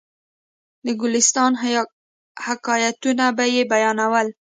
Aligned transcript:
د 0.85 0.87
ګلستان 1.01 1.51
حکایتونه 2.45 3.25
به 3.37 3.45
یې 3.55 3.61
بیانول. 3.71 4.27